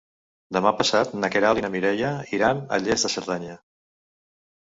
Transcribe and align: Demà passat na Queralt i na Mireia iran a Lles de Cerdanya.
Demà 0.55 0.69
passat 0.77 1.11
na 1.23 1.29
Queralt 1.35 1.61
i 1.61 1.63
na 1.65 1.69
Mireia 1.75 2.13
iran 2.37 2.63
a 2.63 2.81
Lles 2.87 3.05
de 3.09 3.13
Cerdanya. 3.17 3.59